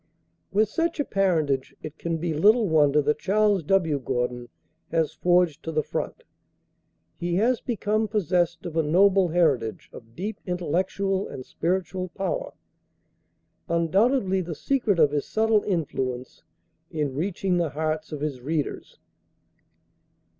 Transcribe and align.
With 0.51 0.67
such 0.67 0.99
a 0.99 1.05
parentage 1.05 1.75
it 1.83 1.99
can 1.99 2.17
be 2.17 2.33
little 2.33 2.67
wonder 2.67 3.03
that 3.03 3.19
Charles 3.19 3.61
W. 3.65 3.99
Gordon 3.99 4.49
has 4.89 5.13
forged 5.13 5.61
to 5.61 5.71
the 5.71 5.83
front. 5.83 6.23
He 7.17 7.35
has 7.35 7.61
become 7.61 8.07
possessed 8.07 8.65
of 8.65 8.75
a 8.75 8.81
noble 8.81 9.27
heritage 9.27 9.91
of 9.93 10.15
deep 10.15 10.39
intellectual 10.43 11.27
and 11.27 11.45
spiritual 11.45 12.09
power—undoubtedly 12.15 14.41
the 14.41 14.55
secret 14.55 14.97
of 14.97 15.11
his 15.11 15.27
subtle 15.27 15.61
influence 15.65 16.41
in 16.89 17.13
reaching 17.13 17.57
the 17.57 17.69
hearts 17.69 18.11
of 18.11 18.21
his 18.21 18.41
readers. 18.41 18.97